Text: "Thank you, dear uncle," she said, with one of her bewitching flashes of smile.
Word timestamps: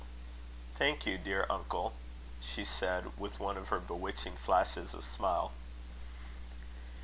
"Thank 0.79 1.05
you, 1.05 1.19
dear 1.19 1.45
uncle," 1.47 1.93
she 2.41 2.65
said, 2.65 3.15
with 3.19 3.39
one 3.39 3.55
of 3.55 3.67
her 3.67 3.77
bewitching 3.79 4.35
flashes 4.35 4.95
of 4.95 5.03
smile. 5.05 5.51